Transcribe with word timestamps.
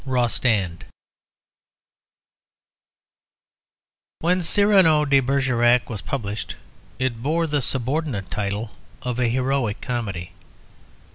ROSTAND 0.03 0.83
When 4.17 4.41
"Cyrano 4.41 5.05
de 5.05 5.19
Bergerac" 5.19 5.91
was 5.91 6.01
published, 6.01 6.55
it 6.97 7.21
bore 7.21 7.45
the 7.45 7.61
subordinate 7.61 8.31
title 8.31 8.71
of 9.03 9.19
a 9.19 9.27
heroic 9.29 9.79
comedy. 9.79 10.31